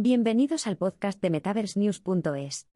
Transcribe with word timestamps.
Bienvenidos 0.00 0.68
al 0.68 0.76
podcast 0.76 1.20
de 1.20 1.28
MetaverseNews.es. 1.28 2.68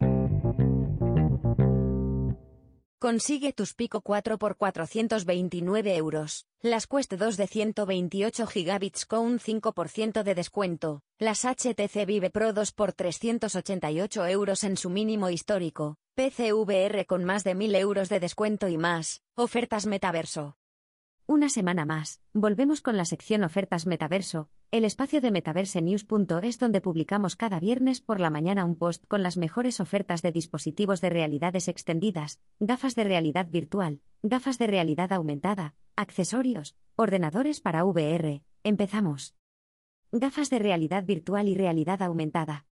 Consigue 2.98 3.52
tus 3.52 3.75
Pico 3.75 4.01
4 4.01 4.38
por 4.38 4.56
429 4.56 5.95
euros, 5.95 6.48
las 6.62 6.88
Quest 6.88 7.12
2 7.12 7.37
de 7.37 7.46
128 7.46 8.46
gigabits 8.48 9.06
con 9.06 9.21
un 9.21 9.38
5% 9.38 10.24
de 10.24 10.35
descuento, 10.35 11.03
las 11.21 11.45
HTC 11.45 12.06
Vive 12.06 12.30
Pro 12.30 12.53
2 12.53 12.72
por 12.72 12.93
388 12.93 14.27
euros 14.27 14.64
en 14.64 14.77
su 14.77 14.91
mínimo 14.91 15.30
histórico, 15.30 15.98
PCVR 16.16 17.07
con 17.07 17.23
más 17.23 17.45
de 17.45 17.54
1000 17.54 17.77
euros 17.77 18.09
de 18.09 18.18
descuento 18.18 18.66
y 18.66 18.79
más, 18.79 19.23
ofertas 19.36 19.86
metaverso. 19.86 20.57
Una 21.27 21.48
semana 21.50 21.84
más, 21.84 22.20
volvemos 22.32 22.80
con 22.80 22.96
la 22.96 23.04
sección 23.04 23.45
Ofertas 23.45 23.86
Metaverso, 23.86 24.50
el 24.73 24.86
espacio 24.86 25.20
de 25.20 25.30
metaversenews.es 25.30 26.59
donde 26.59 26.80
publicamos 26.80 27.36
cada 27.36 27.61
viernes 27.61 28.00
por 28.00 28.20
la 28.20 28.30
mañana 28.30 28.64
un 28.64 28.75
post 28.75 29.05
con 29.06 29.23
las 29.23 29.37
mejores 29.37 29.80
ofertas 29.80 30.23
de 30.23 30.33
dispositivos 30.33 31.02
de 31.02 31.10
realidades 31.10 31.69
extendidas, 31.69 32.41
gafas 32.59 32.95
de 32.95 33.05
realidad 33.05 33.48
virtual, 33.50 34.00
gafas 34.23 34.56
de 34.56 34.66
realidad 34.66 35.12
aumentada, 35.12 35.74
accesorios, 35.95 36.74
ordenadores 36.97 37.61
para 37.61 37.84
VR. 37.84 38.42
Empezamos. 38.64 39.34
Gafas 40.11 40.48
de 40.48 40.59
realidad 40.59 41.05
virtual 41.05 41.48
y 41.48 41.55
realidad 41.55 42.00
aumentada. 42.00 42.64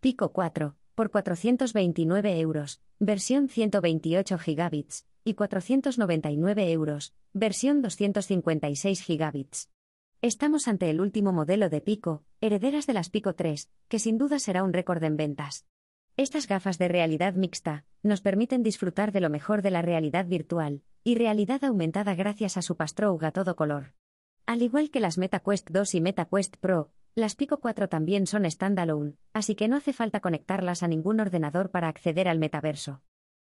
Pico 0.00 0.32
4, 0.32 0.76
por 0.94 1.10
429 1.10 2.40
euros, 2.40 2.82
versión 2.98 3.48
128 3.48 4.36
gigabits, 4.36 5.06
y 5.24 5.32
499 5.32 6.72
euros, 6.72 7.14
versión 7.32 7.80
256 7.80 9.00
gigabits. 9.00 9.70
Estamos 10.22 10.68
ante 10.68 10.88
el 10.88 11.00
último 11.00 11.32
modelo 11.32 11.68
de 11.68 11.80
Pico, 11.80 12.22
herederas 12.40 12.86
de 12.86 12.92
las 12.92 13.10
Pico 13.10 13.34
3, 13.34 13.68
que 13.88 13.98
sin 13.98 14.18
duda 14.18 14.38
será 14.38 14.62
un 14.62 14.72
récord 14.72 15.02
en 15.02 15.16
ventas. 15.16 15.66
Estas 16.16 16.46
gafas 16.46 16.78
de 16.78 16.86
realidad 16.86 17.34
mixta 17.34 17.84
nos 18.04 18.20
permiten 18.20 18.62
disfrutar 18.62 19.10
de 19.10 19.20
lo 19.20 19.30
mejor 19.30 19.62
de 19.62 19.72
la 19.72 19.82
realidad 19.82 20.26
virtual 20.26 20.82
y 21.02 21.16
realidad 21.16 21.64
aumentada 21.64 22.14
gracias 22.14 22.56
a 22.56 22.62
su 22.62 22.76
Pastroug 22.76 23.24
a 23.24 23.32
todo 23.32 23.56
color. 23.56 23.94
Al 24.46 24.62
igual 24.62 24.92
que 24.92 25.00
las 25.00 25.18
MetaQuest 25.18 25.70
2 25.70 25.96
y 25.96 26.00
MetaQuest 26.00 26.56
Pro, 26.58 26.92
las 27.16 27.34
Pico 27.34 27.58
4 27.58 27.88
también 27.88 28.28
son 28.28 28.48
standalone, 28.48 29.14
así 29.32 29.56
que 29.56 29.66
no 29.66 29.74
hace 29.74 29.92
falta 29.92 30.20
conectarlas 30.20 30.84
a 30.84 30.88
ningún 30.88 31.18
ordenador 31.18 31.72
para 31.72 31.88
acceder 31.88 32.28
al 32.28 32.38
metaverso. 32.38 33.02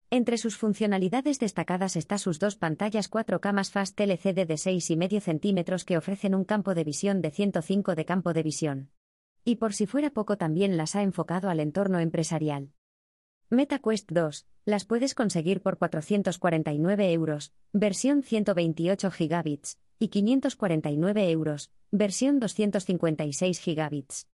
Entre 0.09 0.37
sus 0.37 0.55
funcionalidades 0.55 1.37
destacadas 1.37 1.97
está 1.97 2.17
sus 2.17 2.39
dos 2.39 2.55
pantallas 2.55 3.11
4K 3.11 3.51
más 3.51 3.71
Fast 3.71 3.99
LCD 3.99 4.47
de 4.47 4.55
6,5 4.55 5.19
centímetros 5.19 5.83
que 5.83 5.97
ofrecen 5.97 6.33
un 6.33 6.45
campo 6.45 6.73
de 6.73 6.85
visión 6.85 7.21
de 7.21 7.29
105 7.29 7.93
de 7.93 8.05
campo 8.05 8.31
de 8.31 8.41
visión. 8.41 8.89
Y 9.43 9.57
por 9.57 9.73
si 9.73 9.85
fuera 9.85 10.11
poco 10.11 10.37
también 10.37 10.77
las 10.77 10.95
ha 10.95 11.03
enfocado 11.03 11.49
al 11.49 11.59
entorno 11.59 11.99
empresarial. 11.99 12.71
MetaQuest 13.49 14.09
2, 14.09 14.47
las 14.63 14.85
puedes 14.85 15.13
conseguir 15.13 15.61
por 15.61 15.77
449 15.77 17.11
euros, 17.11 17.51
versión 17.73 18.23
128 18.23 19.11
gigabits, 19.11 19.77
y 19.99 20.07
549 20.07 21.31
euros, 21.31 21.71
versión 21.91 22.39
256 22.39 23.59
gigabits. 23.59 24.27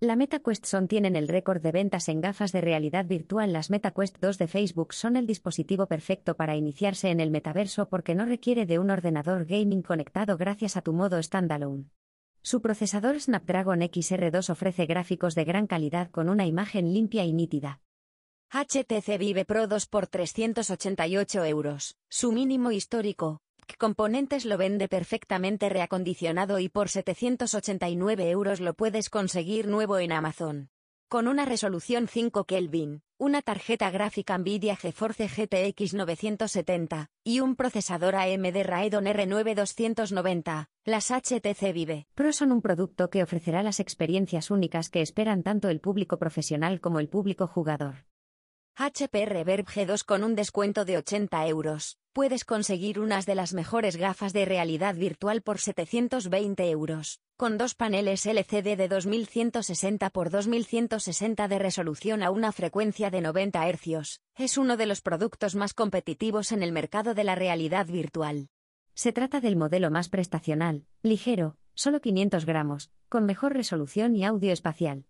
La 0.00 0.14
MetaQuest 0.14 0.64
Son 0.64 0.86
tienen 0.86 1.16
el 1.16 1.26
récord 1.26 1.60
de 1.60 1.72
ventas 1.72 2.08
en 2.08 2.20
gafas 2.20 2.52
de 2.52 2.60
realidad 2.60 3.04
virtual. 3.06 3.52
Las 3.52 3.68
MetaQuest 3.68 4.18
2 4.20 4.38
de 4.38 4.46
Facebook 4.46 4.94
son 4.94 5.16
el 5.16 5.26
dispositivo 5.26 5.86
perfecto 5.86 6.36
para 6.36 6.54
iniciarse 6.54 7.10
en 7.10 7.18
el 7.18 7.32
metaverso 7.32 7.88
porque 7.88 8.14
no 8.14 8.24
requiere 8.24 8.64
de 8.64 8.78
un 8.78 8.90
ordenador 8.90 9.44
gaming 9.44 9.82
conectado 9.82 10.36
gracias 10.36 10.76
a 10.76 10.82
tu 10.82 10.92
modo 10.92 11.20
standalone. 11.20 11.90
Su 12.42 12.62
procesador 12.62 13.18
Snapdragon 13.18 13.80
XR2 13.80 14.50
ofrece 14.50 14.86
gráficos 14.86 15.34
de 15.34 15.44
gran 15.44 15.66
calidad 15.66 16.12
con 16.12 16.28
una 16.28 16.46
imagen 16.46 16.92
limpia 16.94 17.24
y 17.24 17.32
nítida. 17.32 17.80
HTC 18.52 19.18
Vive 19.18 19.44
Pro 19.44 19.66
2 19.66 19.86
por 19.86 20.06
388 20.06 21.44
euros, 21.44 21.96
su 22.08 22.30
mínimo 22.30 22.70
histórico, 22.70 23.40
Componentes 23.76 24.44
lo 24.44 24.56
vende 24.56 24.88
perfectamente 24.88 25.68
reacondicionado 25.68 26.58
y 26.58 26.68
por 26.68 26.88
789 26.88 28.30
euros 28.30 28.60
lo 28.60 28.74
puedes 28.74 29.10
conseguir 29.10 29.68
nuevo 29.68 29.98
en 29.98 30.12
Amazon. 30.12 30.70
Con 31.08 31.26
una 31.26 31.44
resolución 31.44 32.06
5 32.06 32.44
Kelvin, 32.44 33.02
una 33.16 33.40
tarjeta 33.40 33.90
gráfica 33.90 34.36
Nvidia 34.36 34.76
GeForce 34.76 35.26
GTX 35.26 35.94
970 35.94 37.10
y 37.24 37.40
un 37.40 37.56
procesador 37.56 38.14
AMD 38.14 38.62
Radeon 38.62 39.06
R9 39.06 39.54
290, 39.54 40.68
las 40.84 41.10
HTC 41.10 41.72
Vive 41.72 42.06
Pro 42.14 42.32
son 42.32 42.52
un 42.52 42.60
producto 42.60 43.08
que 43.08 43.22
ofrecerá 43.22 43.62
las 43.62 43.80
experiencias 43.80 44.50
únicas 44.50 44.90
que 44.90 45.00
esperan 45.00 45.42
tanto 45.42 45.70
el 45.70 45.80
público 45.80 46.18
profesional 46.18 46.80
como 46.80 47.00
el 47.00 47.08
público 47.08 47.46
jugador. 47.46 48.04
HP 48.76 49.26
Reverb 49.26 49.66
G2 49.66 50.04
con 50.04 50.22
un 50.22 50.36
descuento 50.36 50.84
de 50.84 50.98
80 50.98 51.48
euros. 51.48 51.98
Puedes 52.18 52.44
conseguir 52.44 52.98
unas 52.98 53.26
de 53.26 53.36
las 53.36 53.54
mejores 53.54 53.96
gafas 53.96 54.32
de 54.32 54.44
realidad 54.44 54.96
virtual 54.96 55.40
por 55.40 55.60
720 55.60 56.68
euros, 56.68 57.20
con 57.36 57.58
dos 57.58 57.76
paneles 57.76 58.26
LCD 58.26 58.76
de 58.76 58.88
2160 58.88 60.06
x 60.06 60.32
2160 60.32 61.46
de 61.46 61.58
resolución 61.60 62.24
a 62.24 62.32
una 62.32 62.50
frecuencia 62.50 63.10
de 63.10 63.20
90 63.20 63.70
Hz. 63.70 64.18
Es 64.34 64.58
uno 64.58 64.76
de 64.76 64.86
los 64.86 65.00
productos 65.00 65.54
más 65.54 65.74
competitivos 65.74 66.50
en 66.50 66.64
el 66.64 66.72
mercado 66.72 67.14
de 67.14 67.22
la 67.22 67.36
realidad 67.36 67.86
virtual. 67.86 68.48
Se 68.94 69.12
trata 69.12 69.40
del 69.40 69.54
modelo 69.54 69.92
más 69.92 70.08
prestacional, 70.08 70.86
ligero, 71.04 71.56
solo 71.74 72.00
500 72.00 72.46
gramos, 72.46 72.90
con 73.08 73.26
mejor 73.26 73.52
resolución 73.52 74.16
y 74.16 74.24
audio 74.24 74.52
espacial. 74.52 75.04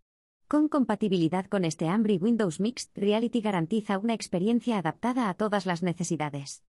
Con 0.47 0.69
compatibilidad 0.69 1.47
con 1.47 1.65
este 1.65 1.89
Ambry 1.89 2.19
Windows 2.19 2.61
Mixed 2.61 2.91
Reality 2.95 3.41
garantiza 3.41 3.97
una 3.97 4.13
experiencia 4.13 4.77
adaptada 4.77 5.31
a 5.31 5.35
todas 5.35 5.65
las 5.65 5.83
necesidades. 5.83 6.65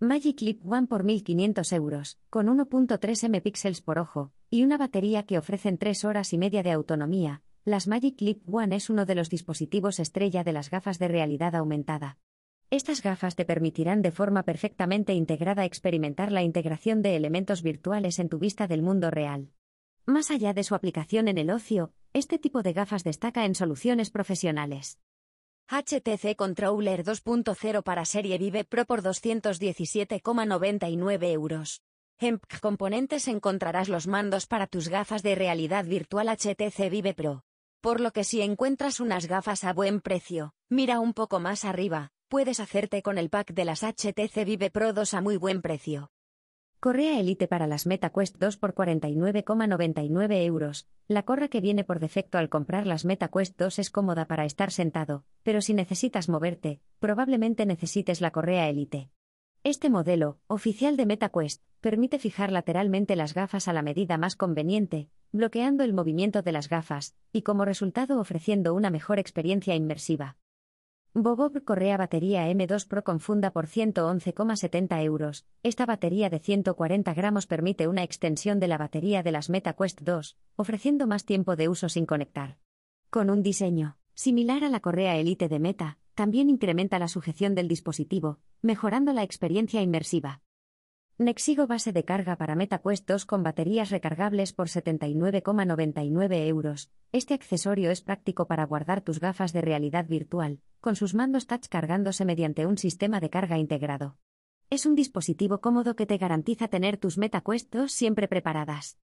Magic 0.00 0.42
Leap 0.42 0.64
One 0.64 0.86
por 0.86 1.02
1.500 1.02 1.72
euros, 1.74 2.20
con 2.30 2.46
1.3 2.46 3.24
MP 3.24 3.52
por 3.84 3.98
ojo, 3.98 4.30
y 4.48 4.62
una 4.62 4.78
batería 4.78 5.24
que 5.24 5.38
ofrecen 5.38 5.76
3 5.76 6.04
horas 6.04 6.32
y 6.32 6.38
media 6.38 6.62
de 6.62 6.70
autonomía. 6.70 7.42
Las 7.64 7.88
Magic 7.88 8.20
Leap 8.20 8.38
One 8.48 8.76
es 8.76 8.90
uno 8.90 9.06
de 9.06 9.16
los 9.16 9.28
dispositivos 9.28 9.98
estrella 9.98 10.44
de 10.44 10.52
las 10.52 10.70
gafas 10.70 11.00
de 11.00 11.08
realidad 11.08 11.56
aumentada. 11.56 12.16
Estas 12.70 13.02
gafas 13.02 13.34
te 13.34 13.44
permitirán 13.44 14.00
de 14.00 14.12
forma 14.12 14.44
perfectamente 14.44 15.14
integrada 15.14 15.64
experimentar 15.64 16.30
la 16.30 16.44
integración 16.44 17.02
de 17.02 17.16
elementos 17.16 17.64
virtuales 17.64 18.20
en 18.20 18.28
tu 18.28 18.38
vista 18.38 18.68
del 18.68 18.82
mundo 18.82 19.10
real. 19.10 19.50
Más 20.06 20.30
allá 20.30 20.54
de 20.54 20.62
su 20.62 20.76
aplicación 20.76 21.26
en 21.26 21.38
el 21.38 21.50
ocio, 21.50 21.92
este 22.12 22.38
tipo 22.38 22.62
de 22.62 22.72
gafas 22.72 23.02
destaca 23.02 23.44
en 23.44 23.56
soluciones 23.56 24.10
profesionales. 24.10 25.00
HTC 25.70 26.34
Controller 26.34 27.04
2.0 27.04 27.82
para 27.82 28.06
serie 28.06 28.38
Vive 28.38 28.64
Pro 28.64 28.86
por 28.86 29.02
217,99 29.02 31.30
euros. 31.30 31.82
En 32.18 32.40
Componentes 32.62 33.28
encontrarás 33.28 33.90
los 33.90 34.06
mandos 34.06 34.46
para 34.46 34.66
tus 34.66 34.88
gafas 34.88 35.22
de 35.22 35.34
realidad 35.34 35.84
virtual 35.84 36.28
HTC 36.28 36.88
Vive 36.90 37.12
Pro. 37.12 37.42
Por 37.82 38.00
lo 38.00 38.12
que 38.12 38.24
si 38.24 38.40
encuentras 38.40 38.98
unas 38.98 39.26
gafas 39.26 39.62
a 39.64 39.74
buen 39.74 40.00
precio, 40.00 40.54
mira 40.70 41.00
un 41.00 41.12
poco 41.12 41.38
más 41.38 41.66
arriba, 41.66 42.12
puedes 42.28 42.60
hacerte 42.60 43.02
con 43.02 43.18
el 43.18 43.28
pack 43.28 43.52
de 43.52 43.66
las 43.66 43.82
HTC 43.82 44.46
Vive 44.46 44.70
Pro 44.70 44.94
2 44.94 45.12
a 45.12 45.20
muy 45.20 45.36
buen 45.36 45.60
precio. 45.60 46.08
Correa 46.80 47.18
Elite 47.18 47.48
para 47.48 47.66
las 47.66 47.86
MetaQuest 47.86 48.36
2 48.38 48.56
por 48.56 48.72
49,99 48.72 50.44
euros. 50.44 50.86
La 51.08 51.24
corra 51.24 51.48
que 51.48 51.60
viene 51.60 51.82
por 51.82 51.98
defecto 51.98 52.38
al 52.38 52.48
comprar 52.48 52.86
las 52.86 53.04
MetaQuest 53.04 53.58
2 53.58 53.80
es 53.80 53.90
cómoda 53.90 54.26
para 54.26 54.44
estar 54.44 54.70
sentado, 54.70 55.24
pero 55.42 55.60
si 55.60 55.74
necesitas 55.74 56.28
moverte, 56.28 56.80
probablemente 57.00 57.66
necesites 57.66 58.20
la 58.20 58.30
correa 58.30 58.68
Elite. 58.68 59.10
Este 59.64 59.90
modelo, 59.90 60.38
oficial 60.46 60.96
de 60.96 61.06
MetaQuest, 61.06 61.64
permite 61.80 62.20
fijar 62.20 62.52
lateralmente 62.52 63.16
las 63.16 63.34
gafas 63.34 63.66
a 63.66 63.72
la 63.72 63.82
medida 63.82 64.16
más 64.16 64.36
conveniente, 64.36 65.08
bloqueando 65.32 65.82
el 65.82 65.92
movimiento 65.92 66.42
de 66.42 66.52
las 66.52 66.68
gafas, 66.68 67.16
y 67.32 67.42
como 67.42 67.64
resultado 67.64 68.20
ofreciendo 68.20 68.72
una 68.72 68.90
mejor 68.90 69.18
experiencia 69.18 69.74
inmersiva. 69.74 70.36
Bobob 71.14 71.64
Correa 71.64 71.96
Batería 71.96 72.50
M2 72.50 72.86
Pro 72.86 73.02
con 73.02 73.18
funda 73.18 73.50
por 73.50 73.66
111,70 73.66 75.02
euros. 75.02 75.46
Esta 75.62 75.86
batería 75.86 76.28
de 76.28 76.38
140 76.38 77.14
gramos 77.14 77.46
permite 77.46 77.88
una 77.88 78.02
extensión 78.02 78.60
de 78.60 78.68
la 78.68 78.76
batería 78.76 79.22
de 79.22 79.32
las 79.32 79.48
MetaQuest 79.48 80.02
2, 80.02 80.36
ofreciendo 80.56 81.06
más 81.06 81.24
tiempo 81.24 81.56
de 81.56 81.68
uso 81.68 81.88
sin 81.88 82.04
conectar. 82.04 82.58
Con 83.10 83.30
un 83.30 83.42
diseño 83.42 83.96
similar 84.14 84.64
a 84.64 84.68
la 84.68 84.80
Correa 84.80 85.16
Elite 85.16 85.48
de 85.48 85.58
Meta, 85.58 85.98
también 86.14 86.50
incrementa 86.50 86.98
la 86.98 87.08
sujeción 87.08 87.54
del 87.54 87.68
dispositivo, 87.68 88.40
mejorando 88.60 89.12
la 89.12 89.22
experiencia 89.22 89.80
inmersiva. 89.80 90.42
Nexigo 91.20 91.66
base 91.66 91.92
de 91.92 92.04
carga 92.04 92.36
para 92.36 92.54
MetaQuest 92.54 93.04
2 93.10 93.26
con 93.26 93.42
baterías 93.42 93.90
recargables 93.90 94.52
por 94.52 94.68
79,99 94.68 96.46
euros. 96.46 96.92
Este 97.10 97.34
accesorio 97.34 97.90
es 97.90 98.02
práctico 98.02 98.46
para 98.46 98.64
guardar 98.64 99.00
tus 99.00 99.18
gafas 99.18 99.52
de 99.52 99.60
realidad 99.60 100.06
virtual, 100.06 100.60
con 100.80 100.94
sus 100.94 101.14
mandos 101.14 101.48
touch 101.48 101.66
cargándose 101.66 102.24
mediante 102.24 102.66
un 102.66 102.78
sistema 102.78 103.18
de 103.18 103.30
carga 103.30 103.58
integrado. 103.58 104.16
Es 104.70 104.86
un 104.86 104.94
dispositivo 104.94 105.60
cómodo 105.60 105.96
que 105.96 106.06
te 106.06 106.18
garantiza 106.18 106.68
tener 106.68 106.98
tus 106.98 107.18
MetaQuest 107.18 107.74
2 107.74 107.90
siempre 107.90 108.28
preparadas. 108.28 109.00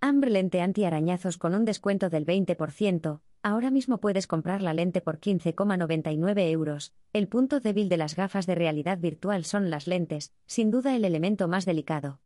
Amber 0.00 0.30
lente 0.30 0.62
anti-arañazos 0.62 1.36
con 1.36 1.54
un 1.54 1.66
descuento 1.66 2.08
del 2.08 2.24
20%. 2.24 3.20
Ahora 3.46 3.70
mismo 3.70 3.98
puedes 3.98 4.26
comprar 4.26 4.62
la 4.62 4.72
lente 4.72 5.02
por 5.02 5.20
15,99 5.20 6.50
euros. 6.50 6.94
El 7.12 7.28
punto 7.28 7.60
débil 7.60 7.90
de 7.90 7.98
las 7.98 8.16
gafas 8.16 8.46
de 8.46 8.54
realidad 8.54 8.96
virtual 8.96 9.44
son 9.44 9.68
las 9.68 9.86
lentes, 9.86 10.32
sin 10.46 10.70
duda 10.70 10.96
el 10.96 11.04
elemento 11.04 11.46
más 11.46 11.66
delicado. 11.66 12.22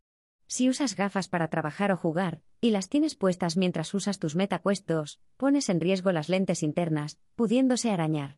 Si 0.47 0.69
usas 0.69 0.95
gafas 0.95 1.27
para 1.27 1.49
trabajar 1.49 1.91
o 1.91 1.97
jugar, 1.97 2.39
y 2.61 2.71
las 2.71 2.87
tienes 2.87 3.15
puestas 3.15 3.57
mientras 3.57 3.93
usas 3.93 4.17
tus 4.17 4.37
MetaQuest 4.37 4.87
2, 4.87 5.19
pones 5.35 5.67
en 5.67 5.81
riesgo 5.81 6.13
las 6.13 6.29
lentes 6.29 6.63
internas, 6.63 7.19
pudiéndose 7.35 7.91
arañar. 7.91 8.37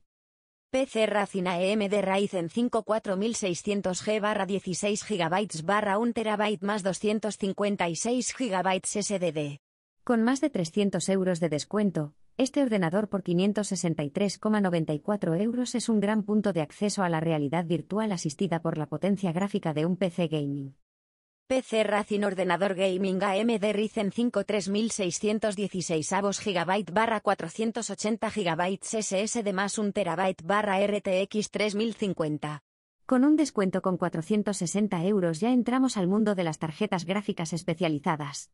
PC 0.71 1.05
Racina 1.05 1.61
EMD 1.61 2.01
Ryzen 2.01 2.49
5 2.49 2.83
4600G 2.83 4.19
barra 4.19 4.47
16 4.47 5.05
GB 5.07 5.65
barra 5.65 5.99
1 5.99 6.13
TB 6.13 6.63
más 6.63 6.81
256 6.81 8.35
GB 8.35 8.81
SSD. 8.83 9.59
Con 10.03 10.23
más 10.23 10.41
de 10.41 10.49
300 10.49 11.07
euros 11.09 11.39
de 11.39 11.49
descuento, 11.49 12.15
este 12.41 12.61
ordenador 12.63 13.07
por 13.07 13.23
563,94 13.23 15.39
euros 15.39 15.75
es 15.75 15.87
un 15.89 15.99
gran 15.99 16.23
punto 16.23 16.53
de 16.53 16.61
acceso 16.61 17.03
a 17.03 17.09
la 17.09 17.19
realidad 17.19 17.65
virtual 17.65 18.11
asistida 18.11 18.63
por 18.63 18.79
la 18.79 18.87
potencia 18.87 19.31
gráfica 19.31 19.75
de 19.75 19.85
un 19.85 19.95
PC 19.95 20.27
gaming. 20.27 20.75
PC 21.45 21.83
Racing 21.83 22.23
Ordenador 22.23 22.73
Gaming 22.75 23.21
AMD 23.21 23.73
Ryzen 23.73 24.11
5 24.11 24.43
3616 24.43 26.13
avos 26.13 26.43
GB 26.43 26.91
barra 26.91 27.19
480 27.19 28.31
GB 28.31 28.79
SSD 28.81 29.53
más 29.53 29.77
1 29.77 29.91
TB 29.91 30.37
barra 30.43 30.79
RTX 30.79 31.51
3050. 31.51 32.63
Con 33.05 33.23
un 33.23 33.35
descuento 33.35 33.83
con 33.83 33.97
460 33.97 35.05
euros 35.05 35.41
ya 35.41 35.51
entramos 35.51 35.95
al 35.97 36.07
mundo 36.07 36.33
de 36.33 36.45
las 36.45 36.57
tarjetas 36.57 37.05
gráficas 37.05 37.53
especializadas. 37.53 38.49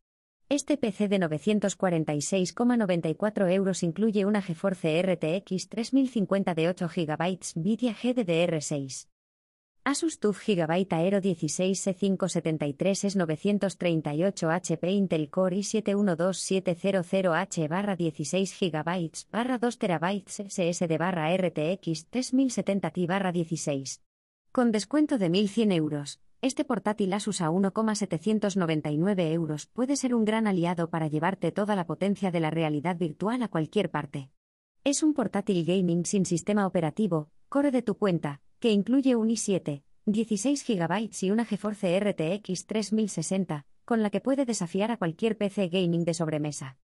Este 0.50 0.78
PC 0.78 1.08
de 1.08 1.20
946,94 1.20 3.52
euros 3.52 3.82
incluye 3.82 4.24
una 4.24 4.40
GeForce 4.40 5.02
RTX 5.02 5.68
3050 5.68 6.54
de 6.54 6.70
8 6.70 6.88
GB 6.88 7.38
Nvidia 7.56 7.94
GDDR6. 7.94 9.08
Asus 9.84 10.20
TUF 10.20 10.40
Gigabyte 10.40 10.94
Aero 10.94 11.20
16 11.20 11.86
C573 11.86 13.04
es 13.04 13.16
938 13.16 14.50
HP 14.50 14.90
Intel 14.90 15.28
Core 15.28 15.56
i7-12700H 15.56 17.68
barra 17.68 17.94
16 17.94 18.58
GB 18.58 19.10
barra 19.30 19.58
2 19.58 19.78
TB 19.78 20.24
SSD 20.48 20.96
barra 20.98 21.36
RTX 21.36 22.06
3070 22.08 22.90
Ti 22.90 23.06
barra 23.06 23.32
16. 23.32 24.00
Con 24.50 24.72
descuento 24.72 25.18
de 25.18 25.28
1.100 25.28 25.74
euros, 25.74 26.20
este 26.40 26.64
portátil 26.64 27.12
Asus 27.12 27.40
a 27.40 27.50
1,799 27.50 29.32
euros 29.32 29.66
puede 29.66 29.96
ser 29.96 30.14
un 30.14 30.24
gran 30.24 30.46
aliado 30.46 30.88
para 30.88 31.08
llevarte 31.08 31.50
toda 31.50 31.74
la 31.74 31.86
potencia 31.86 32.30
de 32.30 32.40
la 32.40 32.50
realidad 32.50 32.96
virtual 32.96 33.42
a 33.42 33.48
cualquier 33.48 33.90
parte. 33.90 34.30
Es 34.84 35.02
un 35.02 35.14
portátil 35.14 35.64
gaming 35.64 36.04
sin 36.04 36.24
sistema 36.24 36.66
operativo, 36.66 37.30
core 37.48 37.72
de 37.72 37.82
tu 37.82 37.96
cuenta, 37.96 38.40
que 38.60 38.70
incluye 38.70 39.16
un 39.16 39.28
i7, 39.28 39.82
16 40.06 40.64
GB 40.66 41.10
y 41.20 41.30
una 41.30 41.44
GeForce 41.44 41.98
RTX 41.98 42.66
3060, 42.66 43.66
con 43.84 44.02
la 44.02 44.10
que 44.10 44.20
puede 44.20 44.44
desafiar 44.44 44.92
a 44.92 44.96
cualquier 44.96 45.36
PC 45.36 45.68
gaming 45.68 46.04
de 46.04 46.14
sobremesa. 46.14 46.78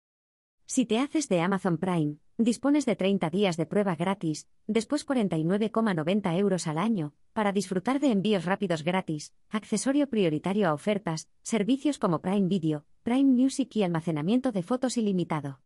Si 0.73 0.87
te 0.87 1.01
haces 1.01 1.29
de 1.29 1.41
Amazon 1.41 1.79
Prime, 1.79 2.19
dispones 2.39 2.87
de 2.87 2.95
30 2.95 3.29
días 3.29 3.57
de 3.57 3.67
prueba 3.67 3.97
gratis, 3.97 4.47
después 4.69 5.05
49,90 5.05 6.39
euros 6.39 6.69
al 6.69 6.79
año, 6.79 7.13
para 7.33 7.51
disfrutar 7.51 7.99
de 7.99 8.13
envíos 8.13 8.45
rápidos 8.45 8.85
gratis, 8.85 9.35
accesorio 9.49 10.09
prioritario 10.09 10.69
a 10.69 10.73
ofertas, 10.73 11.29
servicios 11.43 11.99
como 11.99 12.23
Prime 12.23 12.47
Video, 12.47 12.85
Prime 13.03 13.33
Music 13.33 13.75
y 13.75 13.83
almacenamiento 13.83 14.53
de 14.53 14.63
fotos 14.63 14.97
ilimitado. 14.97 15.61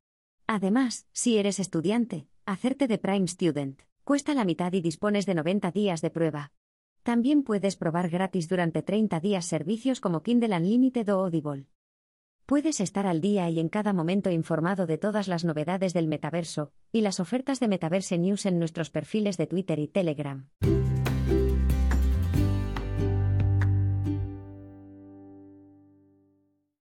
Además, 0.47 1.07
si 1.13 1.37
eres 1.37 1.61
estudiante, 1.61 2.27
hacerte 2.47 2.89
de 2.89 2.97
Prime 2.97 3.29
Student. 3.29 3.83
Cuesta 4.05 4.33
la 4.33 4.47
mitad 4.47 4.73
y 4.73 4.81
dispones 4.81 5.27
de 5.27 5.35
90 5.35 5.71
días 5.71 6.01
de 6.01 6.09
prueba. 6.09 6.53
También 7.03 7.43
puedes 7.43 7.77
probar 7.77 8.09
gratis 8.09 8.49
durante 8.49 8.81
30 8.81 9.21
días 9.21 9.45
servicios 9.45 10.01
como 10.01 10.23
Kindle 10.23 10.57
Unlimited 10.57 11.13
o 11.13 11.27
Audible. 11.27 11.67
Puedes 12.47 12.81
estar 12.81 13.07
al 13.07 13.23
día 13.23 13.49
y 13.49 13.59
en 13.59 13.71
cada 13.71 13.95
momento 13.95 14.31
informado 14.31 14.87
de 14.87 14.99
todas 14.99 15.29
las 15.29 15.47
novedades 15.47 15.95
del 15.95 16.07
metaverso 16.07 16.73
y 16.93 17.01
las 17.01 17.19
ofertas 17.19 17.59
de 17.59 17.69
Metaverse 17.69 18.19
News 18.19 18.45
en 18.45 18.59
nuestros 18.59 18.91
perfiles 18.91 19.39
de 19.39 19.47
Twitter 19.47 19.79
y 19.79 19.89
Telegram. 19.89 20.51